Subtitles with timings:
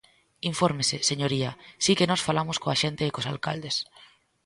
[0.51, 1.51] Infórmese, señoría,
[1.83, 3.75] si que nós falamos coa xente e cos alcaldes.